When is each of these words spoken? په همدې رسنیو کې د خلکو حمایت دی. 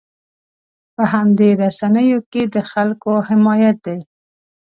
په 0.95 1.03
همدې 1.13 1.49
رسنیو 1.63 2.19
کې 2.31 2.41
د 2.53 2.55
خلکو 2.71 3.11
حمایت 3.27 3.77
دی. 3.85 3.99